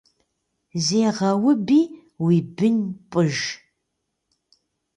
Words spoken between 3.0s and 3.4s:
пӏыж.